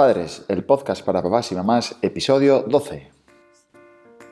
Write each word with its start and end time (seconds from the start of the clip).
Padres, 0.00 0.46
el 0.48 0.64
podcast 0.64 1.04
para 1.04 1.22
papás 1.22 1.52
y 1.52 1.54
mamás, 1.54 1.94
episodio 2.00 2.60
12. 2.66 3.10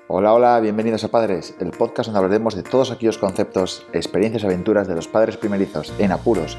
Hola, 0.09 0.33
hola, 0.33 0.61
bienvenidos 0.61 1.05
a 1.05 1.09
Padres, 1.09 1.55
el 1.61 1.73
podcast 1.73 2.07
donde 2.07 2.21
hablaremos 2.21 2.55
de 2.55 2.63
todos 2.63 2.91
aquellos 2.91 3.19
conceptos, 3.19 3.85
experiencias 3.93 4.45
y 4.45 4.47
aventuras 4.47 4.89
de 4.89 4.95
los 4.95 5.09
padres 5.09 5.37
primerizos 5.37 5.93
en 5.99 6.11
apuros, 6.11 6.57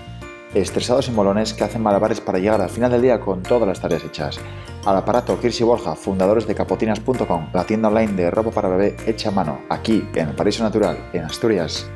estresados 0.53 1.07
y 1.07 1.11
molones 1.11 1.55
que 1.55 1.63
hacen 1.63 1.81
malabares 1.81 2.21
para 2.21 2.37
llegar 2.37 2.61
al 2.61 2.69
final 2.69 2.91
del 2.91 3.01
día 3.01 3.19
con 3.19 3.41
todas 3.41 3.67
las 3.67 3.81
tareas 3.81 4.03
hechas. 4.03 4.39
Al 4.85 4.97
aparato 4.97 5.39
Kirsi 5.39 5.64
Borja, 5.64 5.96
fundadores 5.96 6.46
de 6.46 6.54
capotinas.com, 6.54 7.50
la 7.52 7.66
tienda 7.66 7.88
online 7.88 8.14
de 8.14 8.30
ropa 8.30 8.52
para 8.52 8.70
bebé 8.70 8.96
hecha 9.07 9.30
a 9.30 9.32
mano, 9.32 9.62
aquí 9.70 10.07
en 10.14 10.30
el 10.30 10.36
Paraíso 10.36 10.62
Natural, 10.62 11.10
en 11.14 11.23
Asturias. 11.23 11.89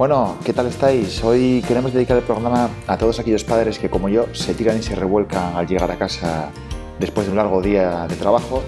Bueno, 0.00 0.38
¿qué 0.46 0.54
tal 0.54 0.66
estáis? 0.66 1.22
Hoy 1.22 1.62
queremos 1.68 1.92
dedicar 1.92 2.16
el 2.16 2.22
programa 2.22 2.70
a 2.86 2.96
todos 2.96 3.20
aquellos 3.20 3.44
padres 3.44 3.78
que 3.78 3.90
como 3.90 4.08
yo 4.08 4.34
se 4.34 4.54
tiran 4.54 4.78
y 4.78 4.82
se 4.82 4.94
revuelcan 4.94 5.54
al 5.54 5.66
llegar 5.66 5.90
a 5.90 5.98
casa 5.98 6.50
después 6.98 7.26
de 7.26 7.32
un 7.32 7.36
largo 7.36 7.60
día 7.60 8.06
de 8.08 8.16
trabajo 8.16 8.62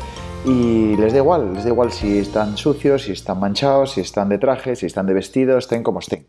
y 0.44 0.94
les 0.96 1.14
da 1.14 1.20
igual, 1.20 1.54
les 1.54 1.64
da 1.64 1.70
igual 1.70 1.90
si 1.90 2.18
están 2.18 2.58
sucios, 2.58 3.04
si 3.04 3.12
están 3.12 3.40
manchados, 3.40 3.92
si 3.92 4.02
están 4.02 4.28
de 4.28 4.36
traje, 4.36 4.76
si 4.76 4.84
están 4.84 5.06
de 5.06 5.14
vestido, 5.14 5.56
estén 5.56 5.82
como 5.82 6.00
estén. 6.00 6.26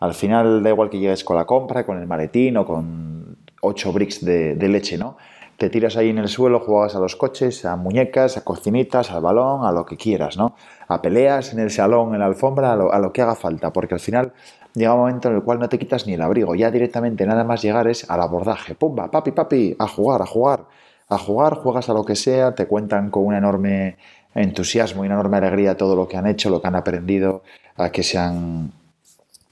Al 0.00 0.14
final 0.14 0.62
da 0.62 0.70
igual 0.70 0.88
que 0.88 1.00
llegues 1.00 1.22
con 1.22 1.36
la 1.36 1.44
compra, 1.44 1.84
con 1.84 1.98
el 1.98 2.06
maletín 2.06 2.56
o 2.56 2.64
con 2.64 3.36
8 3.60 3.92
bricks 3.92 4.24
de, 4.24 4.54
de 4.54 4.68
leche, 4.68 4.96
¿no? 4.96 5.18
Te 5.56 5.70
tiras 5.70 5.96
ahí 5.96 6.10
en 6.10 6.18
el 6.18 6.28
suelo, 6.28 6.60
juegas 6.60 6.94
a 6.96 7.00
los 7.00 7.16
coches, 7.16 7.64
a 7.64 7.76
muñecas, 7.76 8.36
a 8.36 8.44
cocinitas, 8.44 9.10
al 9.10 9.22
balón, 9.22 9.64
a 9.64 9.72
lo 9.72 9.86
que 9.86 9.96
quieras, 9.96 10.36
¿no? 10.36 10.54
A 10.86 11.00
peleas 11.00 11.54
en 11.54 11.60
el 11.60 11.70
salón, 11.70 12.12
en 12.12 12.20
la 12.20 12.26
alfombra, 12.26 12.72
a 12.72 12.98
lo, 12.98 13.12
que 13.12 13.22
haga 13.22 13.34
falta, 13.34 13.72
porque 13.72 13.94
al 13.94 14.00
final 14.00 14.34
llega 14.74 14.92
un 14.92 15.00
momento 15.00 15.28
en 15.28 15.36
el 15.36 15.42
cual 15.42 15.58
no 15.58 15.68
te 15.70 15.78
quitas 15.78 16.06
ni 16.06 16.12
el 16.12 16.20
abrigo, 16.20 16.54
ya 16.54 16.70
directamente 16.70 17.24
nada 17.24 17.42
más 17.42 17.62
llegar 17.62 17.88
es 17.88 18.08
al 18.10 18.20
abordaje. 18.20 18.74
¡Pumba! 18.74 19.10
¡Papi, 19.10 19.32
papi! 19.32 19.76
A 19.78 19.88
jugar, 19.88 20.20
a 20.20 20.26
jugar, 20.26 20.66
a 21.08 21.16
jugar, 21.16 21.54
juegas 21.54 21.88
a 21.88 21.94
lo 21.94 22.04
que 22.04 22.16
sea, 22.16 22.54
te 22.54 22.66
cuentan 22.66 23.10
con 23.10 23.24
un 23.24 23.34
enorme 23.34 23.96
entusiasmo 24.34 25.04
y 25.04 25.06
una 25.06 25.14
enorme 25.14 25.38
alegría 25.38 25.78
todo 25.78 25.96
lo 25.96 26.06
que 26.06 26.18
han 26.18 26.26
hecho, 26.26 26.50
lo 26.50 26.60
que 26.60 26.68
han 26.68 26.76
aprendido, 26.76 27.42
a 27.76 27.90
que 27.90 28.02
se 28.02 28.18
han 28.18 28.72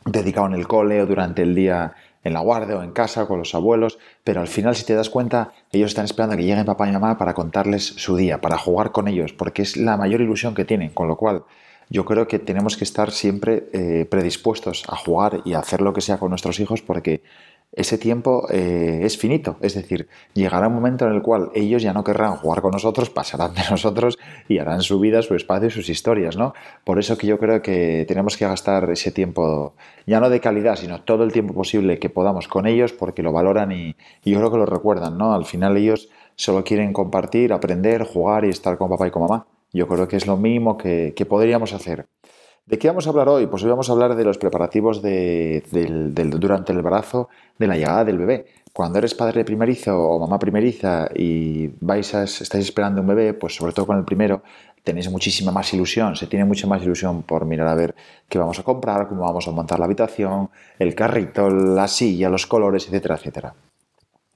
dedicado 0.04 0.48
en 0.48 0.52
el 0.52 0.68
cole 0.68 1.00
o 1.00 1.06
durante 1.06 1.42
el 1.42 1.54
día 1.54 1.94
en 2.24 2.32
la 2.32 2.40
guardia 2.40 2.76
o 2.76 2.82
en 2.82 2.92
casa 2.92 3.26
con 3.26 3.38
los 3.38 3.54
abuelos, 3.54 3.98
pero 4.24 4.40
al 4.40 4.48
final 4.48 4.74
si 4.74 4.84
te 4.84 4.94
das 4.94 5.10
cuenta, 5.10 5.52
ellos 5.70 5.90
están 5.90 6.06
esperando 6.06 6.36
que 6.36 6.42
lleguen 6.42 6.64
papá 6.64 6.88
y 6.88 6.92
mamá 6.92 7.18
para 7.18 7.34
contarles 7.34 7.84
su 7.84 8.16
día, 8.16 8.40
para 8.40 8.58
jugar 8.58 8.92
con 8.92 9.06
ellos, 9.06 9.32
porque 9.32 9.62
es 9.62 9.76
la 9.76 9.96
mayor 9.96 10.20
ilusión 10.20 10.54
que 10.54 10.64
tienen, 10.64 10.90
con 10.90 11.06
lo 11.06 11.16
cual 11.16 11.44
yo 11.90 12.04
creo 12.04 12.26
que 12.26 12.38
tenemos 12.38 12.76
que 12.76 12.84
estar 12.84 13.10
siempre 13.10 13.68
eh, 13.72 14.06
predispuestos 14.10 14.84
a 14.88 14.96
jugar 14.96 15.42
y 15.44 15.52
a 15.52 15.58
hacer 15.58 15.82
lo 15.82 15.92
que 15.92 16.00
sea 16.00 16.18
con 16.18 16.30
nuestros 16.30 16.58
hijos 16.58 16.82
porque 16.82 17.22
ese 17.76 17.98
tiempo 17.98 18.46
eh, 18.50 19.00
es 19.02 19.18
finito. 19.18 19.56
Es 19.60 19.74
decir, 19.74 20.08
llegará 20.32 20.68
un 20.68 20.74
momento 20.74 21.06
en 21.06 21.12
el 21.12 21.22
cual 21.22 21.50
ellos 21.54 21.82
ya 21.82 21.92
no 21.92 22.04
querrán 22.04 22.36
jugar 22.36 22.62
con 22.62 22.70
nosotros, 22.70 23.10
pasarán 23.10 23.54
de 23.54 23.62
nosotros 23.70 24.18
y 24.48 24.58
harán 24.58 24.82
su 24.82 25.00
vida, 25.00 25.22
su 25.22 25.34
espacio 25.34 25.68
y 25.68 25.70
sus 25.70 25.88
historias, 25.88 26.36
¿no? 26.36 26.54
Por 26.84 26.98
eso 26.98 27.18
que 27.18 27.26
yo 27.26 27.38
creo 27.38 27.62
que 27.62 28.04
tenemos 28.06 28.36
que 28.36 28.46
gastar 28.46 28.90
ese 28.90 29.10
tiempo, 29.10 29.74
ya 30.06 30.20
no 30.20 30.30
de 30.30 30.40
calidad, 30.40 30.76
sino 30.76 31.02
todo 31.02 31.24
el 31.24 31.32
tiempo 31.32 31.52
posible 31.54 31.98
que 31.98 32.10
podamos 32.10 32.48
con 32.48 32.66
ellos 32.66 32.92
porque 32.92 33.22
lo 33.22 33.32
valoran 33.32 33.72
y, 33.72 33.96
yo 34.24 34.38
creo 34.38 34.50
que 34.50 34.58
lo 34.58 34.66
recuerdan, 34.66 35.18
¿no? 35.18 35.34
Al 35.34 35.44
final 35.44 35.76
ellos 35.76 36.08
solo 36.36 36.64
quieren 36.64 36.92
compartir, 36.92 37.52
aprender, 37.52 38.04
jugar 38.04 38.44
y 38.44 38.50
estar 38.50 38.78
con 38.78 38.88
papá 38.88 39.08
y 39.08 39.10
con 39.10 39.22
mamá. 39.22 39.46
Yo 39.72 39.88
creo 39.88 40.06
que 40.06 40.16
es 40.16 40.26
lo 40.26 40.36
mínimo 40.36 40.78
que 40.78 41.26
podríamos 41.28 41.72
hacer. 41.72 42.06
¿De 42.66 42.78
qué 42.78 42.88
vamos 42.88 43.06
a 43.06 43.10
hablar 43.10 43.28
hoy? 43.28 43.46
Pues 43.46 43.62
hoy 43.62 43.68
vamos 43.68 43.90
a 43.90 43.92
hablar 43.92 44.16
de 44.16 44.24
los 44.24 44.38
preparativos 44.38 45.02
de, 45.02 45.62
durante 46.30 46.72
el 46.72 46.78
embarazo 46.78 47.28
de 47.58 47.66
la 47.66 47.76
llegada 47.76 48.06
del 48.06 48.16
bebé. 48.16 48.46
Cuando 48.72 48.98
eres 48.98 49.12
padre 49.12 49.44
primerizo 49.44 49.94
o 50.00 50.18
mamá 50.18 50.38
primeriza 50.38 51.06
y 51.14 51.68
vais 51.80 52.14
a, 52.14 52.22
estáis 52.24 52.64
esperando 52.64 53.02
un 53.02 53.06
bebé, 53.08 53.34
pues 53.34 53.54
sobre 53.54 53.74
todo 53.74 53.86
con 53.86 53.98
el 53.98 54.04
primero, 54.04 54.42
tenéis 54.82 55.10
muchísima 55.10 55.52
más 55.52 55.74
ilusión, 55.74 56.16
se 56.16 56.26
tiene 56.26 56.46
mucha 56.46 56.66
más 56.66 56.82
ilusión 56.82 57.22
por 57.22 57.44
mirar 57.44 57.68
a 57.68 57.74
ver 57.74 57.94
qué 58.30 58.38
vamos 58.38 58.58
a 58.58 58.62
comprar, 58.62 59.08
cómo 59.08 59.20
vamos 59.20 59.46
a 59.46 59.50
montar 59.50 59.78
la 59.78 59.84
habitación, 59.84 60.48
el 60.78 60.94
carrito, 60.94 61.50
la 61.50 61.86
silla, 61.86 62.30
los 62.30 62.46
colores, 62.46 62.86
etcétera, 62.86 63.16
etcétera. 63.16 63.54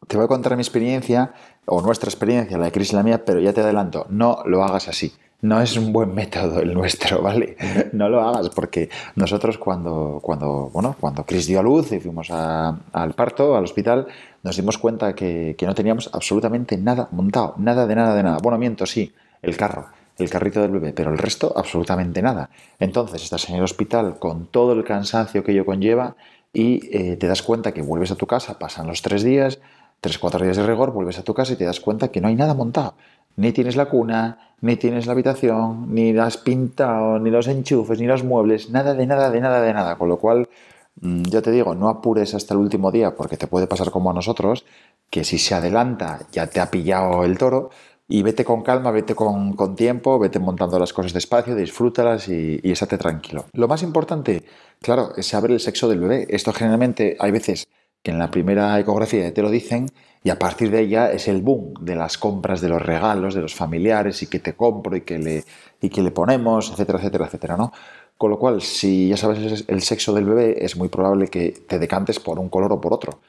Te 0.06 0.18
voy 0.18 0.26
a 0.26 0.28
contar 0.28 0.54
mi 0.54 0.60
experiencia, 0.60 1.32
o 1.64 1.80
nuestra 1.80 2.10
experiencia, 2.10 2.58
la 2.58 2.66
de 2.66 2.72
Cris 2.72 2.92
y 2.92 2.96
la 2.96 3.02
mía, 3.02 3.24
pero 3.24 3.40
ya 3.40 3.54
te 3.54 3.62
adelanto, 3.62 4.06
no 4.10 4.42
lo 4.44 4.62
hagas 4.62 4.88
así 4.88 5.14
no 5.40 5.60
es 5.60 5.76
un 5.76 5.92
buen 5.92 6.14
método 6.14 6.60
el 6.60 6.74
nuestro, 6.74 7.22
¿vale? 7.22 7.56
No 7.92 8.08
lo 8.08 8.20
hagas 8.20 8.48
porque 8.50 8.90
nosotros 9.14 9.58
cuando, 9.58 10.20
cuando, 10.22 10.70
bueno, 10.72 10.96
cuando 10.98 11.24
Chris 11.24 11.46
dio 11.46 11.60
a 11.60 11.62
luz 11.62 11.92
y 11.92 12.00
fuimos 12.00 12.30
al 12.30 13.14
parto, 13.14 13.56
al 13.56 13.64
hospital, 13.64 14.06
nos 14.42 14.56
dimos 14.56 14.78
cuenta 14.78 15.14
que, 15.14 15.56
no 15.60 15.74
teníamos 15.74 16.10
absolutamente 16.12 16.76
nada 16.76 17.08
montado, 17.12 17.54
nada 17.58 17.86
de 17.86 17.94
nada 17.94 18.14
de 18.14 18.22
nada. 18.22 18.38
Bueno, 18.42 18.58
miento, 18.58 18.86
sí, 18.86 19.12
el 19.42 19.56
carro, 19.56 19.86
el 20.18 20.28
carrito 20.30 20.60
del 20.60 20.72
bebé, 20.72 20.92
pero 20.92 21.10
el 21.12 21.18
resto 21.18 21.52
absolutamente 21.56 22.22
nada. 22.22 22.50
Entonces 22.78 23.22
estás 23.22 23.48
en 23.48 23.56
el 23.56 23.62
hospital 23.62 24.18
con 24.18 24.46
todo 24.46 24.72
el 24.72 24.84
cansancio 24.84 25.44
que 25.44 25.52
ello 25.52 25.64
conlleva 25.64 26.16
y 26.52 26.80
eh, 26.96 27.16
te 27.16 27.26
das 27.28 27.42
cuenta 27.42 27.72
que 27.72 27.82
vuelves 27.82 28.10
a 28.10 28.16
tu 28.16 28.26
casa, 28.26 28.58
pasan 28.58 28.86
los 28.86 29.02
tres 29.02 29.22
días, 29.22 29.60
tres, 30.00 30.18
cuatro 30.18 30.44
días 30.44 30.56
de 30.56 30.66
rigor, 30.66 30.92
vuelves 30.92 31.18
a 31.18 31.22
tu 31.22 31.34
casa 31.34 31.52
y 31.52 31.56
te 31.56 31.64
das 31.64 31.80
cuenta 31.80 32.08
que 32.08 32.20
no 32.20 32.28
hay 32.28 32.34
nada 32.34 32.54
montado. 32.54 32.94
Ni 33.38 33.52
tienes 33.52 33.76
la 33.76 33.84
cuna, 33.88 34.56
ni 34.62 34.74
tienes 34.74 35.06
la 35.06 35.12
habitación, 35.12 35.94
ni 35.94 36.12
la 36.12 36.26
has 36.26 36.38
pintado, 36.38 37.20
ni 37.20 37.30
los 37.30 37.46
enchufes, 37.46 38.00
ni 38.00 38.06
los 38.06 38.24
muebles, 38.24 38.70
nada 38.70 38.94
de 38.94 39.06
nada, 39.06 39.30
de 39.30 39.40
nada, 39.40 39.62
de 39.62 39.72
nada. 39.72 39.96
Con 39.96 40.08
lo 40.08 40.18
cual, 40.18 40.48
mm, 41.00 41.22
yo 41.22 41.40
te 41.40 41.52
digo, 41.52 41.76
no 41.76 41.88
apures 41.88 42.34
hasta 42.34 42.54
el 42.54 42.58
último 42.60 42.90
día 42.90 43.14
porque 43.14 43.36
te 43.36 43.46
puede 43.46 43.68
pasar 43.68 43.92
como 43.92 44.10
a 44.10 44.12
nosotros, 44.12 44.64
que 45.08 45.22
si 45.22 45.38
se 45.38 45.54
adelanta 45.54 46.18
ya 46.32 46.48
te 46.48 46.58
ha 46.58 46.68
pillado 46.68 47.24
el 47.24 47.38
toro. 47.38 47.70
Y 48.08 48.22
vete 48.22 48.44
con 48.44 48.62
calma, 48.62 48.90
vete 48.90 49.14
con, 49.14 49.54
tiempo, 49.76 50.18
vete 50.18 50.40
montando 50.40 50.78
las 50.78 50.92
cosas 50.92 51.12
despacio, 51.12 51.54
disfrútalas 51.54 52.28
y, 52.28 52.58
y 52.62 52.72
estate 52.72 52.98
tranquilo. 52.98 53.44
Lo 53.52 53.68
más 53.68 53.82
importante, 53.84 54.44
claro, 54.80 55.12
es 55.16 55.26
saber 55.26 55.52
el 55.52 55.60
sexo 55.60 55.88
del 55.88 56.00
bebé. 56.00 56.26
Esto 56.30 56.52
generalmente 56.52 57.16
hay 57.20 57.30
veces 57.30 57.68
que 58.02 58.10
en 58.10 58.18
la 58.18 58.30
primera 58.30 58.78
ecografía 58.78 59.32
te 59.32 59.42
lo 59.42 59.50
dicen 59.50 59.88
y 60.22 60.30
a 60.30 60.38
partir 60.38 60.70
de 60.70 60.80
ella 60.80 61.12
es 61.12 61.28
el 61.28 61.42
boom 61.42 61.74
de 61.80 61.94
las 61.94 62.18
compras 62.18 62.60
de 62.60 62.68
los 62.68 62.82
regalos, 62.82 63.34
de 63.34 63.40
los 63.40 63.54
familiares 63.54 64.22
y 64.22 64.26
que 64.26 64.40
te 64.40 64.54
compro 64.54 64.96
y 64.96 65.02
que 65.02 65.18
le, 65.18 65.44
y 65.80 65.88
que 65.88 66.02
le 66.02 66.10
ponemos, 66.10 66.70
etcétera, 66.70 66.98
etcétera, 66.98 67.26
etcétera, 67.26 67.56
¿no? 67.56 67.72
Con 68.16 68.30
lo 68.30 68.38
cual, 68.38 68.60
si 68.62 69.08
ya 69.08 69.16
sabes 69.16 69.64
el 69.68 69.80
sexo 69.82 70.12
del 70.12 70.24
bebé, 70.24 70.64
es 70.64 70.76
muy 70.76 70.88
probable 70.88 71.28
que 71.28 71.52
te 71.52 71.78
decantes 71.78 72.18
por 72.18 72.40
un 72.40 72.48
color 72.48 72.72
o 72.72 72.80
por 72.80 72.92
otro. 72.92 73.20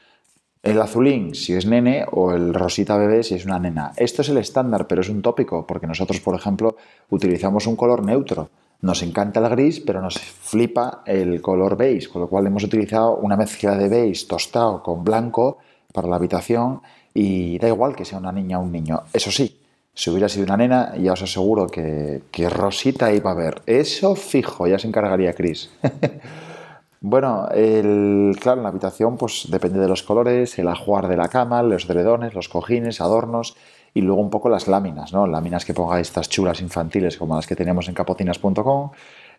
El 0.63 0.81
azulín 0.81 1.35
si 1.35 1.53
es 1.53 1.65
nene 1.65 2.05
o 2.11 2.33
el 2.33 2.53
rosita 2.53 2.97
bebé 2.97 3.23
si 3.23 3.35
es 3.35 3.45
una 3.45 3.59
nena. 3.59 3.93
Esto 3.95 4.23
es 4.23 4.29
el 4.29 4.37
estándar, 4.37 4.87
pero 4.87 5.01
es 5.01 5.09
un 5.09 5.21
tópico, 5.21 5.65
porque 5.67 5.87
nosotros, 5.87 6.19
por 6.19 6.35
ejemplo, 6.35 6.75
utilizamos 7.09 7.67
un 7.67 7.75
color 7.75 8.03
neutro. 8.03 8.49
Nos 8.81 9.03
encanta 9.03 9.41
el 9.41 9.49
gris, 9.49 9.81
pero 9.81 10.01
nos 10.01 10.17
flipa 10.17 11.03
el 11.05 11.41
color 11.41 11.75
beige, 11.75 12.07
con 12.07 12.21
lo 12.21 12.29
cual 12.29 12.47
hemos 12.47 12.63
utilizado 12.63 13.17
una 13.17 13.35
mezcla 13.35 13.75
de 13.75 13.89
beige 13.89 14.25
tostado 14.25 14.81
con 14.81 15.03
blanco 15.03 15.57
para 15.93 16.07
la 16.07 16.15
habitación 16.15 16.81
y 17.13 17.59
da 17.59 17.67
igual 17.67 17.95
que 17.95 18.05
sea 18.05 18.19
una 18.19 18.31
niña 18.31 18.57
o 18.57 18.63
un 18.63 18.71
niño. 18.71 19.01
Eso 19.11 19.31
sí, 19.31 19.59
si 19.93 20.09
hubiera 20.09 20.29
sido 20.29 20.45
una 20.45 20.55
nena, 20.55 20.95
ya 20.95 21.11
os 21.11 21.21
aseguro 21.21 21.67
que, 21.67 22.21
que 22.31 22.49
Rosita 22.49 23.11
iba 23.11 23.31
a 23.31 23.35
ver. 23.35 23.61
Eso 23.65 24.15
fijo, 24.15 24.65
ya 24.65 24.79
se 24.79 24.87
encargaría 24.87 25.33
Chris. 25.33 25.69
bueno, 27.01 27.49
el, 27.49 28.37
claro, 28.39 28.59
en 28.59 28.63
la 28.63 28.69
habitación 28.69 29.17
pues 29.17 29.47
depende 29.49 29.79
de 29.79 29.89
los 29.89 30.03
colores, 30.03 30.57
el 30.57 30.69
ajuar 30.69 31.09
de 31.09 31.17
la 31.17 31.27
cama, 31.27 31.63
los 31.63 31.85
dredones, 31.85 32.33
los 32.33 32.47
cojines, 32.47 33.01
adornos 33.01 33.57
y 33.93 34.01
luego 34.01 34.21
un 34.21 34.29
poco 34.29 34.49
las 34.49 34.67
láminas, 34.67 35.13
¿no? 35.13 35.27
Láminas 35.27 35.65
que 35.65 35.73
pongáis 35.73 36.07
estas 36.07 36.29
chulas 36.29 36.61
infantiles 36.61 37.17
como 37.17 37.35
las 37.35 37.47
que 37.47 37.55
tenemos 37.55 37.87
en 37.87 37.93
capotinas.com, 37.93 38.91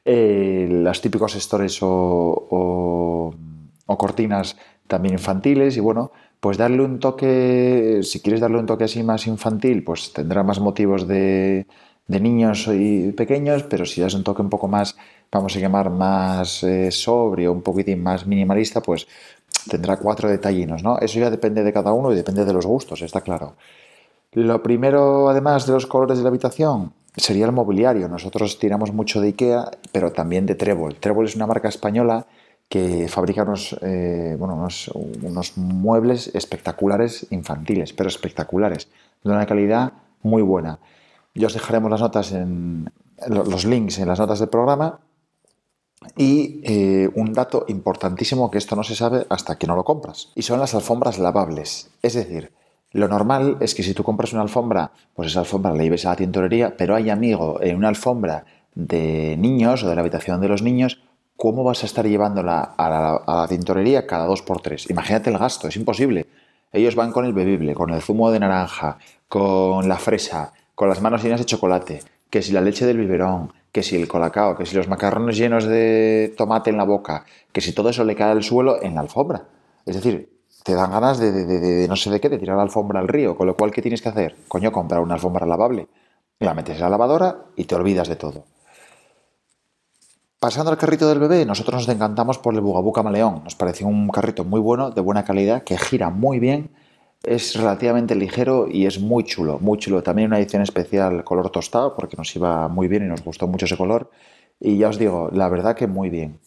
eh, 0.04 0.66
los 0.70 1.00
típicos 1.00 1.52
o 1.82 3.34
cortinas 3.86 4.56
también 4.86 5.14
infantiles 5.14 5.76
y 5.76 5.80
bueno, 5.80 6.10
pues 6.40 6.56
darle 6.56 6.82
un 6.82 6.98
toque, 6.98 8.00
si 8.02 8.20
quieres 8.20 8.40
darle 8.40 8.58
un 8.58 8.66
toque 8.66 8.84
así 8.84 9.02
más 9.02 9.26
infantil, 9.26 9.84
pues 9.84 10.12
tendrá 10.12 10.42
más 10.42 10.58
motivos 10.58 11.06
de, 11.06 11.66
niños 12.08 12.68
y 12.72 13.12
pequeños, 13.12 13.62
pero 13.64 13.84
si 13.86 14.00
das 14.00 14.14
un 14.14 14.24
toque 14.24 14.42
un 14.42 14.50
poco 14.50 14.66
más, 14.66 14.96
vamos 15.30 15.54
a 15.54 15.60
llamar 15.60 15.90
más 15.90 16.64
eh, 16.64 16.90
sobrio, 16.90 17.52
un 17.52 17.62
poquitín 17.62 18.02
más 18.02 18.26
minimalista, 18.26 18.80
pues 18.80 19.06
tendrá 19.68 19.96
cuatro 19.98 20.28
detallinos, 20.28 20.82
¿no? 20.82 20.98
Eso 20.98 21.20
ya 21.20 21.30
depende 21.30 21.62
de 21.62 21.72
cada 21.72 21.92
uno 21.92 22.10
y 22.12 22.16
depende 22.16 22.44
de 22.44 22.52
los 22.52 22.66
gustos, 22.66 23.02
está 23.02 23.20
claro. 23.20 23.54
Lo 24.32 24.62
primero, 24.62 25.28
además 25.28 25.66
de 25.66 25.72
los 25.72 25.86
colores 25.86 26.18
de 26.18 26.24
la 26.24 26.28
habitación, 26.28 26.92
sería 27.16 27.46
el 27.46 27.52
mobiliario. 27.52 28.08
Nosotros 28.08 28.58
tiramos 28.58 28.92
mucho 28.92 29.20
de 29.20 29.28
IKEA, 29.28 29.70
pero 29.92 30.12
también 30.12 30.46
de 30.46 30.54
Trébol. 30.54 30.96
Trébol 30.96 31.26
es 31.26 31.34
una 31.34 31.46
marca 31.46 31.68
española 31.68 32.26
que 32.68 33.08
fabrica 33.08 33.42
unos, 33.42 33.76
eh, 33.82 34.36
bueno, 34.38 34.54
unos, 34.54 35.56
muebles 35.56 36.30
espectaculares 36.34 37.26
infantiles, 37.30 37.92
pero 37.92 38.08
espectaculares, 38.08 38.88
de 39.24 39.32
una 39.32 39.44
calidad 39.44 39.92
muy 40.22 40.42
buena. 40.42 40.78
Yo 41.34 41.48
os 41.48 41.54
dejaremos 41.54 41.90
las 41.90 42.00
notas 42.00 42.30
en 42.30 42.88
los 43.26 43.64
links 43.64 43.98
en 43.98 44.08
las 44.08 44.20
notas 44.20 44.38
del 44.38 44.48
programa 44.48 45.00
y 46.16 46.60
eh, 46.64 47.10
un 47.14 47.32
dato 47.32 47.64
importantísimo 47.68 48.50
que 48.50 48.58
esto 48.58 48.76
no 48.76 48.84
se 48.84 48.94
sabe 48.94 49.26
hasta 49.28 49.58
que 49.58 49.66
no 49.66 49.76
lo 49.76 49.84
compras 49.84 50.30
y 50.34 50.42
son 50.42 50.60
las 50.60 50.74
alfombras 50.74 51.18
lavables. 51.18 51.90
Es 52.02 52.14
decir, 52.14 52.52
Lo 52.92 53.08
normal 53.08 53.56
es 53.60 53.74
que 53.74 53.82
si 53.82 53.94
tú 53.94 54.02
compras 54.02 54.32
una 54.32 54.42
alfombra, 54.42 54.90
pues 55.14 55.30
esa 55.30 55.40
alfombra 55.40 55.72
la 55.72 55.82
lleves 55.82 56.06
a 56.06 56.10
la 56.10 56.16
tintorería, 56.16 56.76
pero 56.76 56.96
hay 56.96 57.10
amigo, 57.10 57.60
en 57.62 57.76
una 57.76 57.88
alfombra 57.88 58.44
de 58.74 59.36
niños 59.38 59.82
o 59.82 59.88
de 59.88 59.94
la 59.94 60.00
habitación 60.00 60.40
de 60.40 60.48
los 60.48 60.62
niños, 60.62 61.00
¿cómo 61.36 61.62
vas 61.62 61.82
a 61.82 61.86
estar 61.86 62.06
llevándola 62.06 62.60
a 62.76 62.90
la, 62.90 63.14
a 63.14 63.40
la 63.42 63.48
tintorería 63.48 64.06
cada 64.06 64.26
dos 64.26 64.42
por 64.42 64.60
tres? 64.60 64.90
Imagínate 64.90 65.30
el 65.30 65.38
gasto, 65.38 65.68
es 65.68 65.76
imposible. 65.76 66.26
Ellos 66.72 66.96
van 66.96 67.12
con 67.12 67.24
el 67.24 67.32
bebible, 67.32 67.74
con 67.74 67.90
el 67.90 68.02
zumo 68.02 68.30
de 68.30 68.40
naranja, 68.40 68.98
con 69.28 69.88
la 69.88 69.96
fresa, 69.96 70.52
con 70.74 70.88
las 70.88 71.00
manos 71.00 71.22
llenas 71.22 71.40
de 71.40 71.46
chocolate, 71.46 72.00
que 72.28 72.42
si 72.42 72.52
la 72.52 72.60
leche 72.60 72.86
del 72.86 72.98
biberón, 72.98 73.52
que 73.72 73.82
si 73.82 73.96
el 73.96 74.08
colacao, 74.08 74.56
que 74.56 74.66
si 74.66 74.76
los 74.76 74.88
macarrones 74.88 75.36
llenos 75.36 75.64
de 75.64 76.34
tomate 76.36 76.70
en 76.70 76.76
la 76.76 76.84
boca, 76.84 77.24
que 77.52 77.60
si 77.60 77.72
todo 77.72 77.90
eso 77.90 78.04
le 78.04 78.16
cae 78.16 78.32
al 78.32 78.42
suelo 78.42 78.82
en 78.82 78.94
la 78.94 79.00
alfombra. 79.00 79.44
Es 79.86 79.96
decir, 79.96 80.39
te 80.62 80.74
dan 80.74 80.90
ganas 80.90 81.18
de, 81.18 81.86
no 81.88 81.96
sé 81.96 82.10
de 82.10 82.20
qué, 82.20 82.28
de 82.28 82.38
tirar 82.38 82.56
la 82.56 82.62
alfombra 82.62 83.00
al 83.00 83.08
río, 83.08 83.36
con 83.36 83.46
lo 83.46 83.56
cual, 83.56 83.70
¿qué 83.70 83.82
tienes 83.82 84.02
que 84.02 84.08
hacer? 84.08 84.36
Coño, 84.48 84.72
comprar 84.72 85.00
una 85.00 85.14
alfombra 85.14 85.46
lavable. 85.46 85.88
La 86.38 86.54
metes 86.54 86.76
en 86.76 86.82
la 86.82 86.90
lavadora 86.90 87.46
y 87.56 87.64
te 87.64 87.74
olvidas 87.74 88.08
de 88.08 88.16
todo. 88.16 88.44
Pasando 90.38 90.70
al 90.70 90.78
carrito 90.78 91.06
del 91.08 91.18
bebé, 91.18 91.44
nosotros 91.44 91.86
nos 91.86 91.94
encantamos 91.94 92.38
por 92.38 92.54
el 92.54 92.62
Bugaboo 92.62 92.92
Camaleón. 92.92 93.44
Nos 93.44 93.54
pareció 93.54 93.86
un 93.86 94.08
carrito 94.08 94.42
muy 94.44 94.60
bueno, 94.60 94.90
de 94.90 95.02
buena 95.02 95.24
calidad, 95.24 95.64
que 95.64 95.76
gira 95.76 96.08
muy 96.08 96.38
bien, 96.38 96.70
es 97.22 97.54
relativamente 97.56 98.14
ligero 98.14 98.66
y 98.66 98.86
es 98.86 98.98
muy 98.98 99.24
chulo, 99.24 99.58
muy 99.58 99.78
chulo. 99.78 100.02
También 100.02 100.28
una 100.28 100.38
edición 100.38 100.62
especial 100.62 101.24
color 101.24 101.50
tostado, 101.50 101.94
porque 101.94 102.16
nos 102.16 102.34
iba 102.34 102.68
muy 102.68 102.88
bien 102.88 103.04
y 103.04 103.08
nos 103.08 103.22
gustó 103.22 103.46
mucho 103.46 103.66
ese 103.66 103.76
color. 103.76 104.10
Y 104.58 104.78
ya 104.78 104.88
os 104.88 104.98
digo, 104.98 105.28
la 105.32 105.48
verdad 105.48 105.76
que 105.76 105.86
muy 105.86 106.08
bien. 106.08 106.40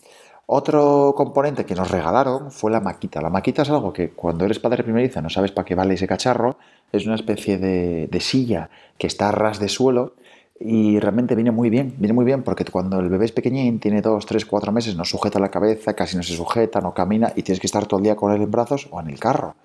Otro 0.46 1.14
componente 1.16 1.66
que 1.66 1.74
nos 1.74 1.90
regalaron 1.90 2.52
fue 2.52 2.70
la 2.70 2.82
maquita. 2.82 3.22
La 3.22 3.30
maquita 3.30 3.62
es 3.62 3.70
algo 3.70 3.94
que 3.94 4.10
cuando 4.10 4.44
eres 4.44 4.60
padre 4.60 4.84
primerizo 4.84 5.22
no 5.22 5.30
sabes 5.30 5.52
para 5.52 5.66
qué 5.66 5.74
vale 5.74 5.94
ese 5.94 6.06
cacharro. 6.06 6.58
Es 6.92 7.06
una 7.06 7.16
especie 7.16 7.58
de, 7.58 8.20
silla 8.20 8.70
que 8.98 9.08
está 9.08 9.30
a 9.30 9.32
ras 9.32 9.60
de 9.60 9.70
suelo 9.70 10.16
y 10.60 11.00
realmente 11.00 11.36
viene 11.36 11.52
muy 11.52 11.70
bien. 11.70 11.96
Viene 11.98 12.14
muy 12.14 12.26
bien 12.26 12.44
porque 12.44 12.66
cuando 12.66 13.00
el 13.00 13.08
bebé 13.08 13.26
es 13.26 13.32
pequeñín, 13.32 13.80
tiene 13.80 14.02
dos, 14.02 14.26
tres, 14.26 14.46
cuatro 14.46 14.74
meses, 14.74 14.98
no 14.98 15.06
sujeta 15.06 15.40
la 15.40 15.50
cabeza, 15.50 15.94
casi 15.94 16.18
no 16.18 16.24
se 16.24 16.36
sujeta, 16.36 16.82
no 16.82 16.94
camina 16.94 17.32
y 17.36 17.44
tienes 17.44 17.62
que 17.62 17.68
estar 17.68 17.86
todo 17.86 18.00
el 18.00 18.04
día 18.04 18.18
con 18.18 18.34
él 18.34 18.42
en 18.42 18.52
brazos 18.52 18.90
o 18.92 19.00
en 19.00 19.10
el 19.10 19.20
carro. 19.20 19.56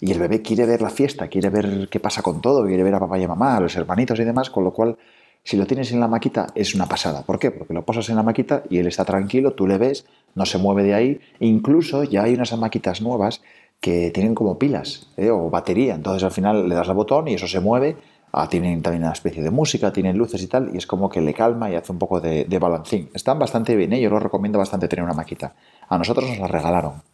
Y 0.00 0.12
el 0.12 0.18
bebé 0.18 0.40
quiere 0.40 0.64
ver 0.64 0.80
la 0.80 0.90
fiesta, 0.90 1.28
quiere 1.28 1.50
ver 1.50 1.88
qué 1.90 2.00
pasa 2.00 2.22
con 2.22 2.40
todo, 2.40 2.64
quiere 2.64 2.82
ver 2.82 2.94
a 2.94 3.00
papá 3.00 3.18
y 3.18 3.24
a 3.24 3.28
mamá, 3.28 3.56
a 3.56 3.60
los 3.60 3.76
hermanitos 3.76 4.18
y 4.18 4.24
demás, 4.24 4.48
con 4.48 4.64
lo 4.64 4.72
cual 4.72 4.96
si 5.44 5.56
lo 5.56 5.66
tienes 5.66 5.90
en 5.92 6.00
la 6.00 6.08
maquita 6.08 6.46
es 6.54 6.74
una 6.74 6.86
pasada. 6.86 7.22
¿Por 7.22 7.38
qué? 7.38 7.50
Porque 7.50 7.74
lo 7.74 7.84
posas 7.84 8.08
en 8.08 8.16
la 8.16 8.22
maquita 8.22 8.62
y 8.70 8.78
él 8.78 8.86
está 8.86 9.04
tranquilo, 9.04 9.54
tú 9.54 9.66
le 9.66 9.76
ves, 9.78 10.06
no 10.34 10.46
se 10.46 10.58
mueve 10.58 10.84
de 10.84 10.94
ahí. 10.94 11.20
Incluso 11.40 12.04
ya 12.04 12.22
hay 12.22 12.34
unas 12.34 12.56
maquitas 12.56 13.02
nuevas 13.02 13.42
que 13.80 14.12
tienen 14.12 14.34
como 14.34 14.58
pilas 14.58 15.08
¿eh? 15.16 15.30
o 15.30 15.50
batería. 15.50 15.94
Entonces 15.94 16.22
al 16.22 16.30
final 16.30 16.68
le 16.68 16.74
das 16.74 16.88
al 16.88 16.94
botón 16.94 17.26
y 17.28 17.34
eso 17.34 17.48
se 17.48 17.60
mueve. 17.60 17.96
Ah, 18.32 18.48
tienen 18.48 18.80
también 18.80 19.02
una 19.02 19.12
especie 19.12 19.42
de 19.42 19.50
música, 19.50 19.92
tienen 19.92 20.16
luces 20.16 20.42
y 20.42 20.46
tal, 20.46 20.70
y 20.72 20.78
es 20.78 20.86
como 20.86 21.10
que 21.10 21.20
le 21.20 21.34
calma 21.34 21.70
y 21.70 21.74
hace 21.74 21.92
un 21.92 21.98
poco 21.98 22.18
de, 22.18 22.46
balancín. 22.58 23.10
Están 23.12 23.38
bastante 23.38 23.76
bien, 23.76 23.92
¿eh? 23.92 24.00
yo 24.00 24.08
lo 24.08 24.20
recomiendo 24.20 24.58
bastante 24.58 24.88
tener 24.88 25.04
una 25.04 25.12
maquita. 25.12 25.54
A 25.88 25.98
nosotros 25.98 26.30
nos 26.30 26.38
la 26.38 26.46
regalaron. 26.46 27.11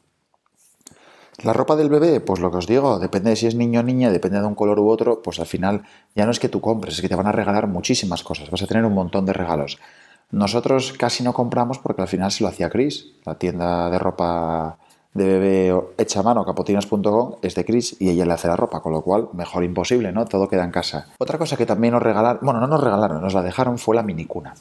La 1.44 1.52
ropa 1.52 1.76
del 1.76 1.88
bebé, 1.88 2.19
pues 2.19 2.40
lo 2.40 2.50
que 2.50 2.56
os 2.56 2.67
digo, 2.67 2.99
depende 2.99 3.31
de 3.31 3.37
si 3.37 3.46
es 3.46 3.55
niño 3.55 3.79
o 3.79 3.82
niña, 3.85 4.11
depende 4.11 4.40
de 4.40 4.46
un 4.46 4.56
color 4.56 4.81
u 4.81 4.88
otro, 4.88 5.23
pues 5.23 5.38
al 5.38 5.46
final 5.46 5.82
ya 6.17 6.25
no 6.25 6.32
es 6.32 6.40
que 6.40 6.49
tú 6.49 6.61
compres, 6.61 6.94
es 6.94 7.00
que 7.00 7.08
te 7.08 7.14
van 7.14 7.29
a 7.29 7.32
regalar 7.32 7.69
muchísimas 7.69 8.25
cosas, 8.25 8.50
vas 8.50 8.62
a 8.62 8.67
tener 8.67 8.85
un 8.85 8.93
montón 8.93 9.25
de 9.25 9.32
regalos. 9.32 9.79
Nosotros 10.32 10.94
casi 10.99 11.23
no 11.23 11.32
compramos 11.32 11.79
porque 11.79 12.02
al 12.02 12.08
final 12.08 12.32
se 12.32 12.43
lo 12.43 12.49
hacía 12.49 12.69
Chris, 12.69 13.12
la 13.25 13.37
tienda 13.37 13.88
de 13.88 14.00
ropa 14.00 14.79
de 15.14 15.25
bebé 15.25 15.81
hecha 15.96 16.20
a 16.20 16.23
mano, 16.25 16.44
capotinas.com, 16.44 17.37
es 17.40 17.55
de 17.55 17.64
Chris 17.64 17.96
y 18.00 18.11
ella 18.11 18.26
le 18.26 18.32
hace 18.32 18.49
la 18.49 18.56
ropa, 18.56 18.81
con 18.81 18.93
lo 18.93 19.02
cual 19.02 19.29
mejor 19.32 19.62
imposible, 19.62 20.11
¿no? 20.11 20.25
Todo 20.25 20.49
queda 20.49 20.64
en 20.64 20.73
casa. 20.73 21.06
Otra 21.19 21.38
cosa 21.38 21.56
que 21.56 21.67
también 21.67 21.94
nos 21.94 22.02
regalaron, 22.02 22.40
bueno, 22.43 22.58
no 22.58 22.67
nos 22.67 22.82
regalaron, 22.82 23.23
nos 23.23 23.35
la 23.35 23.43
dejaron 23.43 23.79
fue 23.79 23.94
la 23.94 24.02
minicuna. 24.02 24.55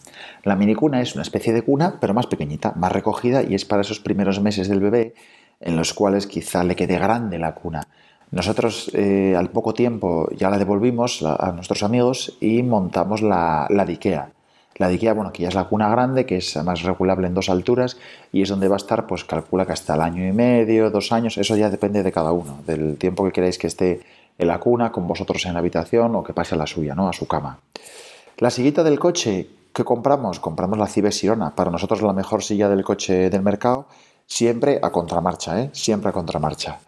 La 0.44 0.56
minicuna 0.56 1.01
es 1.01 1.15
una 1.15 1.24
especie 1.24 1.53
de 1.53 1.63
cuna, 1.63 1.97
pero 2.00 2.13
más 2.13 2.27
pequeñita, 2.27 2.74
más 2.75 2.91
recogida 2.91 3.41
y 3.41 3.56
es 3.56 3.65
para 3.65 3.81
esos 3.81 4.00
primeros 4.00 4.39
meses 4.41 4.68
del 4.69 4.79
bebé 4.79 5.15
en 5.59 5.75
los 5.75 5.94
cuales 5.94 6.27
quizá 6.27 6.63
le 6.63 6.75
quede 6.75 6.98
grande 6.98 7.39
la 7.39 7.54
cuna. 7.54 7.88
Nosotros 8.31 8.92
eh, 8.94 9.36
al 9.38 9.50
poco 9.50 9.74
tiempo 9.74 10.30
ya 10.36 10.50
la 10.50 10.57
devolvimos 10.57 11.24
a 11.24 11.51
nuestros 11.54 11.83
amigos 11.83 12.38
y 12.42 12.62
montamos 12.62 13.21
la, 13.21 13.68
la 13.69 13.83
Ikea. 13.83 14.31
La 14.77 14.89
de 14.89 15.13
bueno, 15.13 15.33
que 15.33 15.42
ya 15.42 15.50
es 15.50 15.56
la 15.56 15.63
cuna 15.63 15.89
grande, 15.89 16.27
que 16.27 16.38
es 16.38 16.56
más 16.63 16.83
regulable 16.83 17.25
en 17.25 17.33
dos 17.33 17.50
alturas 17.50 17.98
y 18.31 18.44
es 18.44 18.50
donde 18.50 18.68
va 18.68 18.75
a 18.75 18.77
estar, 18.77 19.07
pues 19.07 19.24
calcula 19.24 19.65
que 19.65 19.71
hasta 19.71 19.95
el 19.95 20.01
año 20.01 20.27
y 20.27 20.31
medio, 20.31 20.92
dos 20.92 21.12
años, 21.12 21.38
eso 21.39 21.56
ya 21.57 21.71
depende 21.71 22.03
de 22.03 22.12
cada 22.12 22.31
uno, 22.31 22.60
del 22.68 22.98
tiempo 22.98 23.25
que 23.25 23.31
queráis 23.31 23.57
que 23.57 23.65
esté 23.65 24.01
en 24.38 24.48
la 24.48 24.60
cuna, 24.60 24.92
con 24.92 25.07
vosotros 25.07 25.44
en 25.48 25.53
la 25.53 25.60
habitación 25.60 26.15
o 26.15 26.24
que 26.24 26.33
pase 26.33 26.53
a 26.53 26.60
la 26.60 26.68
suya, 26.68 26.94
¿no? 26.94 27.10
A 27.10 27.13
su 27.13 27.27
cama. 27.27 27.60
La 28.38 28.51
sillita 28.51 28.83
del 28.83 29.00
coche, 29.00 29.50
¿qué 29.74 29.83
compramos? 29.83 30.39
Compramos 30.39 30.77
la 30.77 30.86
Cibes 30.86 31.18
Sirona, 31.18 31.56
para 31.56 31.71
nosotros 31.71 32.03
la 32.03 32.13
mejor 32.13 32.44
silla 32.44 32.69
del 32.69 32.83
coche 32.83 33.31
del 33.31 33.42
mercado 33.42 33.88
Siempre 34.27 34.79
a 34.81 34.91
contramarcha, 34.91 35.62
¿eh? 35.62 35.69
Siempre 35.74 36.09
a 36.09 36.13
contramarcha. 36.13 36.79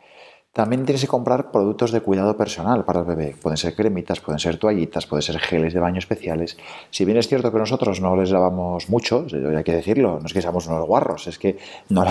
También 0.51 0.83
tienes 0.83 1.01
que 1.01 1.07
comprar 1.07 1.51
productos 1.51 1.91
de 1.91 2.01
cuidado 2.01 2.35
personal 2.35 2.83
para 2.83 2.99
el 2.99 3.05
bebé. 3.05 3.35
Pueden 3.41 3.55
ser 3.55 3.75
cremitas, 3.75 4.19
pueden 4.19 4.39
ser 4.39 4.57
toallitas, 4.57 5.05
pueden 5.05 5.21
ser 5.21 5.39
geles 5.39 5.73
de 5.73 5.79
baño 5.79 5.99
especiales. 5.99 6.57
Si 6.89 7.05
bien 7.05 7.17
es 7.17 7.29
cierto 7.29 7.51
que 7.51 7.59
nosotros 7.59 8.01
no 8.01 8.15
les 8.17 8.31
lavamos 8.31 8.89
mucho, 8.89 9.25
hay 9.31 9.63
que 9.63 9.71
decirlo, 9.71 10.19
no 10.19 10.25
es 10.25 10.33
que 10.33 10.41
seamos 10.41 10.67
unos 10.67 10.85
guarros, 10.85 11.27
es 11.27 11.37
que 11.37 11.59
no, 11.87 12.03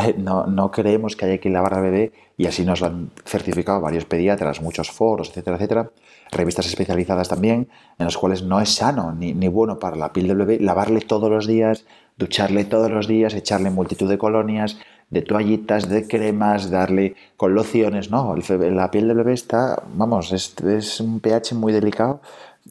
no, 0.46 0.70
creemos 0.70 1.14
que 1.16 1.26
haya 1.26 1.38
que 1.38 1.50
lavar 1.50 1.74
al 1.74 1.82
bebé 1.82 2.12
y 2.36 2.46
así 2.46 2.64
nos 2.64 2.80
lo 2.80 2.86
han 2.86 3.10
certificado 3.24 3.80
varios 3.80 4.04
pediatras, 4.04 4.62
muchos 4.62 4.90
foros, 4.92 5.28
etcétera, 5.28 5.56
etcétera. 5.56 5.90
Revistas 6.30 6.66
especializadas 6.66 7.28
también, 7.28 7.68
en 7.98 8.04
las 8.04 8.16
cuales 8.16 8.44
no 8.44 8.60
es 8.60 8.72
sano 8.72 9.12
ni, 9.12 9.34
ni 9.34 9.48
bueno 9.48 9.80
para 9.80 9.96
la 9.96 10.12
piel 10.12 10.28
del 10.28 10.38
bebé 10.38 10.58
lavarle 10.60 11.00
todos 11.00 11.28
los 11.28 11.46
días, 11.46 11.84
ducharle 12.16 12.64
todos 12.64 12.90
los 12.90 13.08
días, 13.08 13.34
echarle 13.34 13.70
multitud 13.70 14.08
de 14.08 14.18
colonias, 14.18 14.78
de 15.10 15.22
toallitas, 15.22 15.88
de 15.88 16.06
cremas, 16.06 16.70
darle 16.70 17.16
con 17.36 17.54
lociones, 17.54 18.10
no, 18.10 18.34
la 18.36 18.90
piel 18.90 19.08
del 19.08 19.16
bebé 19.16 19.32
está, 19.32 19.82
vamos, 19.94 20.32
es, 20.32 21.00
un 21.00 21.20
pH 21.20 21.54
muy 21.54 21.72
delicado 21.72 22.20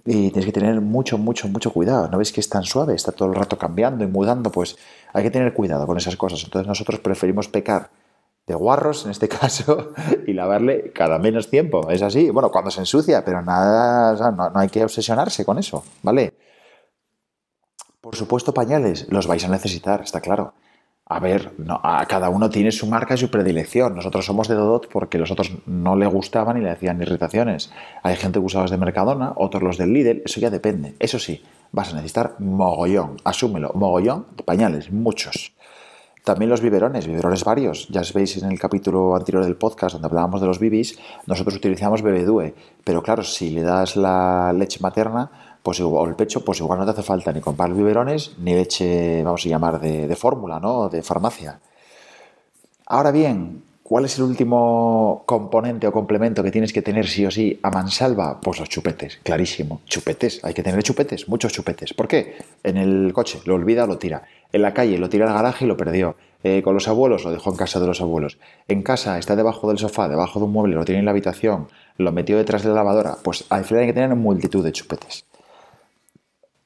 y 0.06 0.30
tienes 0.30 0.46
que 0.46 0.52
tener 0.52 0.80
mucho, 0.80 1.18
mucho, 1.18 1.48
mucho 1.48 1.72
cuidado. 1.74 2.08
¿No 2.10 2.20
ves 2.20 2.32
que 2.32 2.40
es 2.40 2.50
tan 2.50 2.64
suave? 2.64 2.94
Está 2.94 3.12
todo 3.12 3.30
el 3.30 3.36
rato 3.36 3.58
cambiando 3.58 4.04
y 4.04 4.08
mudando, 4.08 4.52
pues 4.52 4.78
hay 5.14 5.24
que 5.24 5.32
tener 5.32 5.54
cuidado 5.54 5.88
con 5.88 5.98
esas 5.98 6.16
cosas. 6.16 6.44
Entonces 6.44 6.68
nosotros 6.68 7.00
preferimos 7.00 7.48
pecar 7.48 7.90
de 8.46 8.54
guarros 8.54 9.06
en 9.06 9.12
este 9.12 9.28
caso 9.40 9.94
y 10.28 10.34
lavarle 10.34 10.92
cada 10.94 11.18
menos 11.18 11.50
tiempo. 11.50 11.90
Es 11.90 12.04
así. 12.04 12.30
Bueno, 12.30 12.52
cuando 12.52 12.70
se 12.70 12.82
ensucia, 12.82 13.26
pero 13.26 13.42
nada, 13.42 14.32
no 14.32 14.60
hay 14.60 14.70
que 14.70 14.84
obsesionarse 14.84 15.44
con 15.44 15.58
eso, 15.58 15.84
¿vale? 16.04 16.34
Por 18.00 18.16
supuesto, 18.16 18.54
pañales, 18.54 19.08
los 19.10 19.26
vais 19.26 19.44
a 19.44 19.50
necesitar, 19.50 20.02
está 20.02 20.22
claro. 20.22 20.54
A 21.10 21.20
ver, 21.20 21.54
cada 22.10 22.30
uno 22.30 22.50
tiene 22.50 22.72
su 22.72 22.86
marca 22.86 23.14
y 23.14 23.18
su 23.18 23.32
predilección. 23.32 23.96
Nosotros 23.96 24.26
somos 24.26 24.50
de 24.50 24.56
Dodot 24.56 24.90
porque 24.90 25.18
los 25.18 25.32
otros 25.32 25.52
no 25.66 25.96
le 25.96 26.06
gustaban 26.06 26.58
y 26.58 26.62
le 26.62 26.70
hacían 26.70 27.02
irritaciones. 27.02 27.72
Hay 28.04 28.18
gente 28.18 28.40
que 28.40 28.46
usa 28.46 28.62
los 28.62 28.72
de 28.72 28.78
Mercadona, 28.78 29.32
otros 29.38 29.64
los 29.64 29.78
del 29.78 29.94
Lidl, 29.94 30.22
eso 30.26 30.42
ya 30.42 30.50
depende. 30.50 30.96
Eso 31.00 31.18
sí, 31.18 31.42
vas 31.72 31.94
a 31.94 31.96
necesitar 31.96 32.36
mogollón, 32.40 33.18
asúmelo, 33.24 33.72
mogollón 33.74 34.26
pañales, 34.44 34.92
muchos. 34.92 35.54
También 36.26 36.50
los 36.50 36.60
biberones, 36.60 37.08
biberones 37.08 37.46
varios. 37.46 37.88
Ya 37.88 38.02
veis 38.14 38.36
en 38.44 38.52
el 38.52 38.60
capítulo 38.60 39.16
anterior 39.16 39.46
del 39.46 39.56
podcast 39.56 39.94
donde 39.94 40.08
hablábamos 40.08 40.42
de 40.42 40.48
los 40.48 40.60
bibis, 40.60 41.00
nosotros 41.26 41.56
utilizamos 41.56 42.02
bebedue. 42.02 42.54
Pero 42.84 43.02
claro, 43.02 43.24
si 43.24 43.50
le 43.52 43.62
das 43.62 43.96
la 43.96 44.52
leche 44.52 44.80
materna, 44.82 45.47
pues 45.68 45.82
o 45.82 46.08
el 46.08 46.16
pecho, 46.16 46.46
pues 46.46 46.62
igual 46.62 46.80
no 46.80 46.86
te 46.86 46.92
hace 46.92 47.04
falta 47.04 47.34
ni 47.34 47.42
comprar 47.42 47.74
biberones 47.74 48.32
ni 48.38 48.54
leche, 48.54 49.22
vamos 49.22 49.46
a 49.46 49.50
llamar, 49.50 49.82
de, 49.82 50.16
fórmula, 50.16 50.62
¿no? 50.62 50.88
De 50.88 51.04
farmacia. 51.04 51.60
Ahora 52.86 53.12
bien, 53.12 53.64
¿cuál 53.84 54.06
es 54.06 54.18
el 54.18 54.24
último 54.24 55.24
componente 55.26 55.86
o 55.86 55.92
complemento 55.92 56.42
que 56.42 56.52
tienes 56.52 56.72
que 56.72 56.82
tener 56.82 57.06
sí 57.06 57.26
o 57.26 57.32
sí 57.32 57.60
a 57.64 57.70
mansalva? 57.70 58.40
Pues 58.40 58.62
los 58.62 58.70
chupetes, 58.70 59.20
clarísimo. 59.24 59.82
Chupetes, 59.86 60.40
hay 60.42 60.54
que 60.54 60.64
tener 60.64 60.82
chupetes, 60.84 61.28
muchos 61.28 61.52
chupetes. 61.52 61.94
¿Por 61.94 62.08
qué? 62.08 62.38
En 62.64 62.78
el 62.78 63.12
coche, 63.12 63.42
lo 63.44 63.56
olvida 63.56 63.86
lo 63.86 63.98
tira. 63.98 64.24
En 64.54 64.62
la 64.62 64.74
calle, 64.74 64.98
lo 64.98 65.10
tira 65.10 65.28
al 65.28 65.34
garaje 65.34 65.66
y 65.66 65.68
lo 65.68 65.76
perdió. 65.76 66.16
Eh, 66.44 66.62
con 66.62 66.76
los 66.76 66.88
abuelos, 66.88 67.26
lo 67.26 67.32
dejó 67.32 67.50
en 67.50 67.58
casa 67.58 67.82
de 67.82 67.88
los 67.88 68.00
abuelos. 68.00 68.38
En 68.70 68.84
casa, 68.84 69.20
está 69.20 69.36
debajo 69.36 69.68
del 69.68 69.80
sofá, 69.80 70.08
debajo 70.08 70.40
de 70.40 70.46
un 70.46 70.54
mueble, 70.54 70.76
lo 70.76 70.86
tiene 70.86 71.00
en 71.00 71.06
la 71.06 71.12
habitación, 71.12 71.68
lo 71.98 72.14
metió 72.14 72.38
detrás 72.38 72.64
de 72.64 72.70
la 72.70 72.76
lavadora. 72.76 73.18
Pues 73.22 73.44
al 73.50 73.66
final 73.66 73.82
hay 73.82 73.88
que 73.88 73.94
tener 73.94 74.16
multitud 74.16 74.64
de 74.64 74.72
chupetes. 74.72 75.27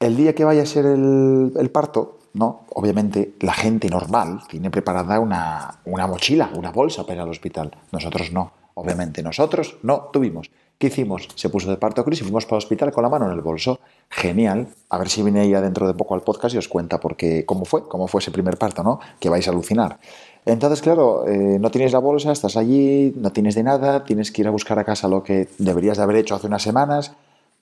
El 0.02 0.16
día 0.16 0.34
que 0.34 0.42
vaya 0.42 0.62
a 0.62 0.66
ser 0.66 0.84
el, 0.84 1.70
parto, 1.72 2.18
¿no? 2.34 2.62
Obviamente 2.70 3.34
la 3.38 3.54
gente 3.54 3.88
normal 3.88 4.40
tiene 4.48 4.68
preparada 4.68 5.20
una, 5.20 5.78
mochila, 6.08 6.50
una 6.56 6.72
bolsa 6.72 7.04
para 7.04 7.14
ir 7.14 7.20
al 7.20 7.28
hospital. 7.28 7.70
Nosotros 7.92 8.32
no. 8.32 8.50
Obviamente 8.74 9.22
nosotros 9.22 9.76
no 9.84 10.10
tuvimos. 10.12 10.50
¿Qué 10.76 10.88
hicimos? 10.88 11.28
Se 11.36 11.50
puso 11.50 11.70
de 11.70 11.76
parto 11.76 12.04
Cris 12.04 12.20
y 12.20 12.24
fuimos 12.24 12.46
para 12.46 12.56
el 12.56 12.64
hospital 12.64 12.90
con 12.90 13.04
la 13.04 13.10
mano 13.10 13.26
en 13.26 13.32
el 13.32 13.42
bolso. 13.42 13.78
Genial. 14.08 14.66
A 14.88 14.98
ver 14.98 15.08
si 15.08 15.22
viene 15.22 15.44
ella 15.44 15.60
dentro 15.60 15.86
de 15.86 15.94
poco 15.94 16.16
al 16.16 16.22
podcast 16.22 16.56
y 16.56 16.58
os 16.58 16.66
cuenta 16.66 16.98
por 16.98 17.14
qué, 17.14 17.46
cómo 17.46 17.64
fue, 17.64 17.86
cómo 17.86 18.08
fue 18.08 18.18
ese 18.18 18.32
primer 18.32 18.58
parto, 18.58 18.82
¿no? 18.82 18.98
Que 19.20 19.28
vais 19.28 19.46
a 19.46 19.52
alucinar. 19.52 20.00
Entonces, 20.44 20.82
claro, 20.82 21.28
eh, 21.28 21.58
no 21.60 21.70
tienes 21.70 21.92
la 21.92 22.00
bolsa, 22.00 22.32
estás 22.32 22.56
allí, 22.56 23.14
no 23.14 23.30
tienes 23.30 23.54
de 23.54 23.62
nada, 23.62 24.02
tienes 24.02 24.32
que 24.32 24.42
ir 24.42 24.48
a 24.48 24.50
buscar 24.50 24.80
a 24.80 24.84
casa 24.84 25.06
lo 25.06 25.22
que 25.22 25.48
deberías 25.58 25.98
de 25.98 26.02
haber 26.02 26.16
hecho 26.16 26.34
hace 26.34 26.48
unas 26.48 26.62
semanas. 26.62 27.12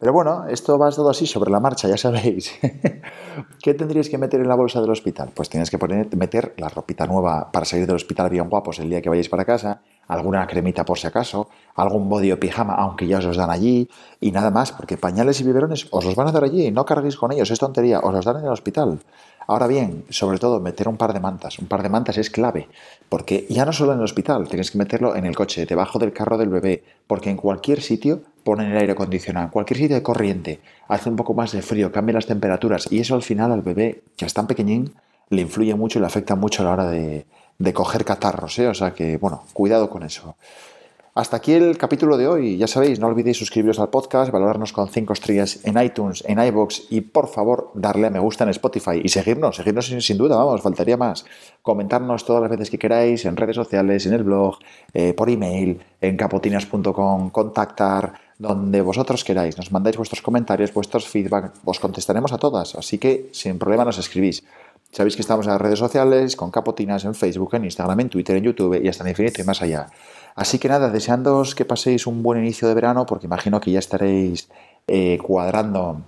Pero 0.00 0.14
bueno, 0.14 0.47
esto 0.49 0.78
va 0.78 0.90
todo 0.90 1.11
así 1.11 1.26
sobre 1.26 1.50
la 1.50 1.61
marcha, 1.61 1.87
ya 1.87 1.99
sabéis. 1.99 2.59
¿Qué 3.62 3.75
tendríais 3.75 4.09
que 4.09 4.16
meter 4.16 4.40
en 4.40 4.49
la 4.49 4.54
bolsa 4.54 4.80
del 4.80 4.88
hospital? 4.88 5.30
Pues 5.35 5.50
tienes 5.50 5.69
que 5.71 5.76
poner, 5.76 6.09
meter 6.16 6.54
la 6.57 6.71
ropita 6.71 7.07
nueva 7.07 7.52
para 7.52 7.66
salir 7.66 7.87
del 7.87 7.97
hospital 7.97 8.30
bien 8.30 8.49
guapos 8.49 8.78
el 8.78 8.88
día 8.88 9.02
que 9.02 9.11
vayáis 9.11 9.28
para 9.28 9.45
casa, 9.45 9.83
alguna 10.09 10.47
cremita 10.47 10.87
por 10.87 10.99
si 10.99 11.07
acaso, 11.07 11.50
algún 11.75 12.09
body 12.09 12.33
o 12.33 12.40
pijama, 12.40 12.76
aunque 12.76 13.07
ya 13.07 13.19
os 13.19 13.26
los 13.26 13.37
dan 13.37 13.50
allí, 13.50 13.90
y 14.21 14.33
nada 14.33 14.50
más, 14.50 14.73
porque 14.73 14.97
pañales 14.97 15.38
y 15.42 15.45
biberones 15.45 15.87
os 15.90 16.02
los 16.07 16.14
van 16.16 16.28
a 16.28 16.33
dar 16.33 16.45
allí, 16.45 16.71
no 16.71 16.87
carguéis 16.87 17.16
con 17.16 17.30
ellos, 17.33 17.50
es 17.50 17.59
tontería, 17.59 18.00
os 18.00 18.14
los 18.14 18.25
dan 18.25 18.38
en 18.38 18.45
el 18.45 18.52
hospital. 18.52 19.00
Ahora 19.47 19.66
bien, 19.66 20.07
sobre 20.09 20.38
todo, 20.38 20.61
meter 20.61 20.88
un 20.88 20.97
par 20.97 21.12
de 21.12 21.21
mantas. 21.21 21.59
Un 21.59 21.66
par 21.66 21.83
de 21.83 21.90
mantas 21.90 22.16
es 22.16 22.30
clave, 22.30 22.69
porque 23.11 23.47
ya 23.50 23.66
no 23.66 23.73
solo 23.75 23.92
en 23.92 23.99
el 23.99 24.04
hospital, 24.04 24.49
tienes 24.49 24.71
que 24.71 24.78
meterlo 24.78 25.14
en 25.14 25.26
el 25.26 25.37
coche, 25.37 25.66
debajo 25.66 25.99
del 25.99 26.14
carro 26.14 26.38
del 26.38 26.49
bebé, 26.49 26.85
porque 27.07 27.28
en 27.28 27.37
cualquier 27.37 27.83
sitio 27.83 28.23
ponen 28.42 28.70
el 28.70 28.76
aire 28.76 28.92
acondicionado, 28.92 29.50
cualquier 29.50 29.78
sitio 29.78 29.97
de 29.97 30.02
corriente, 30.02 30.61
hace 30.88 31.09
un 31.09 31.16
poco 31.16 31.35
más 31.35 31.52
de 31.52 31.62
frío, 31.62 31.92
cambia 31.92 32.14
las 32.14 32.26
temperaturas, 32.26 32.90
y 32.90 33.00
eso 33.00 33.14
al 33.14 33.23
final 33.23 33.52
al 33.52 33.62
bebé, 33.62 34.02
que 34.16 34.25
es 34.25 34.35
tan 34.35 34.47
pequeñín, 34.47 34.94
le 35.28 35.42
influye 35.42 35.75
mucho 35.75 35.99
y 35.99 36.00
le 36.00 36.06
afecta 36.06 36.35
mucho 36.35 36.62
a 36.62 36.66
la 36.66 36.73
hora 36.73 36.90
de, 36.90 37.26
de 37.59 37.73
coger 37.73 38.04
catarros, 38.04 38.59
¿eh? 38.59 38.68
O 38.68 38.75
sea 38.75 38.92
que, 38.92 39.16
bueno, 39.18 39.44
cuidado 39.52 39.88
con 39.88 40.02
eso. 40.02 40.35
Hasta 41.12 41.37
aquí 41.37 41.52
el 41.52 41.76
capítulo 41.76 42.16
de 42.16 42.28
hoy. 42.28 42.56
Ya 42.56 42.68
sabéis, 42.68 43.00
no 43.00 43.09
olvidéis 43.09 43.37
suscribiros 43.37 43.80
al 43.80 43.90
podcast, 43.90 44.30
valorarnos 44.30 44.73
con 44.73 44.88
5 44.88 45.12
estrellas 45.12 45.61
en 45.64 45.80
iTunes, 45.82 46.25
en 46.26 46.40
iBox 46.40 46.85
y 46.88 47.00
por 47.00 47.28
favor 47.28 47.73
darle 47.75 48.06
a 48.06 48.11
me 48.11 48.20
gusta 48.20 48.44
en 48.44 48.50
Spotify 48.50 49.00
y 49.02 49.09
seguirnos, 49.09 49.56
seguirnos 49.56 49.87
sin, 49.87 50.16
duda, 50.16 50.37
vamos, 50.37 50.62
faltaría 50.62 50.97
más. 50.97 51.26
Comentarnos 51.62 52.25
todas 52.25 52.42
las 52.42 52.50
veces 52.50 52.70
que 52.70 52.78
queráis 52.78 53.25
en 53.25 53.37
redes 53.37 53.56
sociales, 53.56 54.06
en 54.06 54.14
el 54.14 54.23
blog, 54.23 54.59
eh, 54.94 55.12
por 55.12 55.28
email, 55.28 55.80
en 56.00 56.16
capotinas.com, 56.16 57.30
contactar, 57.30 58.14
donde 58.40 58.80
vosotros 58.80 59.23
queráis. 59.23 59.59
Nos 59.59 59.70
mandáis 59.70 59.99
vuestros 59.99 60.23
comentarios, 60.23 60.73
vuestros 60.73 61.06
feedback, 61.06 61.52
os 61.62 61.78
contestaremos 61.78 62.32
a 62.32 62.38
todas, 62.38 62.75
así 62.75 62.97
que 62.97 63.28
sin 63.32 63.59
problema 63.59 63.85
nos 63.85 63.99
escribís. 63.99 64.42
Sabéis 64.92 65.14
que 65.14 65.20
estamos 65.20 65.44
en 65.44 65.52
las 65.52 65.61
redes 65.61 65.78
sociales, 65.78 66.37
con 66.37 66.50
Capotinas, 66.50 67.04
en 67.04 67.14
Facebook, 67.14 67.54
en 67.54 67.64
Instagram, 67.64 68.00
en 68.00 68.09
Twitter, 68.09 68.37
en 68.37 68.44
YouTube 68.44 68.82
y 68.82 68.88
hasta 68.88 69.04
en 69.04 69.11
infinito 69.11 69.42
y 69.42 69.44
más 69.44 69.61
allá. 69.61 69.88
Así 70.35 70.59
que 70.59 70.68
nada, 70.68 70.88
deseándoos 70.88 71.54
que 71.54 71.66
paséis 71.66 72.06
un 72.06 72.23
buen 72.23 72.40
inicio 72.40 72.66
de 72.66 72.73
verano, 72.75 73.04
porque 73.04 73.26
imagino 73.26 73.61
que 73.61 73.73
ya 73.73 73.78
estaréis 73.78 74.49
eh, 74.87 75.18
cuadrando 75.23 76.00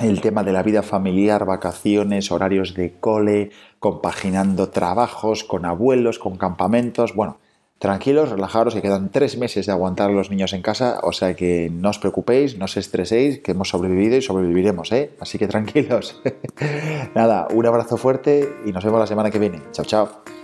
el 0.00 0.22
tema 0.22 0.42
de 0.42 0.52
la 0.52 0.62
vida 0.62 0.82
familiar, 0.82 1.44
vacaciones, 1.44 2.32
horarios 2.32 2.72
de 2.72 2.94
cole, 2.98 3.50
compaginando 3.78 4.70
trabajos 4.70 5.44
con 5.44 5.66
abuelos, 5.66 6.18
con 6.18 6.38
campamentos. 6.38 7.14
Bueno, 7.14 7.36
tranquilos, 7.82 8.30
relajaros, 8.30 8.74
que 8.74 8.80
quedan 8.80 9.10
tres 9.10 9.36
meses 9.36 9.66
de 9.66 9.72
aguantar 9.72 10.08
a 10.08 10.12
los 10.12 10.30
niños 10.30 10.52
en 10.52 10.62
casa, 10.62 11.00
o 11.02 11.10
sea 11.10 11.34
que 11.34 11.68
no 11.68 11.90
os 11.90 11.98
preocupéis, 11.98 12.56
no 12.56 12.66
os 12.66 12.76
estreséis, 12.76 13.40
que 13.40 13.50
hemos 13.50 13.70
sobrevivido 13.70 14.16
y 14.16 14.22
sobreviviremos, 14.22 14.92
¿eh? 14.92 15.10
Así 15.18 15.36
que 15.36 15.48
tranquilos. 15.48 16.22
Nada, 17.16 17.48
un 17.52 17.66
abrazo 17.66 17.96
fuerte 17.96 18.48
y 18.64 18.70
nos 18.70 18.84
vemos 18.84 19.00
la 19.00 19.08
semana 19.08 19.32
que 19.32 19.40
viene. 19.40 19.60
Chao, 19.72 19.84
chao. 19.84 20.41